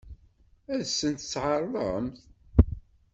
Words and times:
Ad 0.73 0.81
sen-tt-tɛeṛḍem? 0.97 2.07